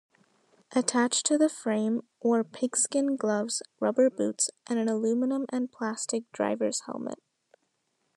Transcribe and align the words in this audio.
Attached 0.73 1.27
to 1.27 1.37
the 1.37 1.47
frame 1.47 2.01
were 2.23 2.43
pigskin 2.43 3.15
gloves, 3.17 3.61
rubber 3.79 4.09
boots, 4.09 4.49
and 4.65 4.79
an 4.79 4.89
aluminum-and-plastic 4.89 6.23
diver's 6.31 6.79
helmet. 6.87 7.19